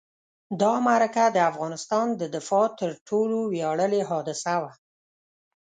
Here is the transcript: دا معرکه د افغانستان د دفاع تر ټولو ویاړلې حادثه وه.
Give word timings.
دا 0.61 0.73
معرکه 0.85 1.25
د 1.31 1.37
افغانستان 1.51 2.07
د 2.21 2.21
دفاع 2.35 2.65
تر 2.79 2.89
ټولو 3.07 3.37
ویاړلې 3.53 4.01
حادثه 4.09 4.55
وه. 4.61 4.71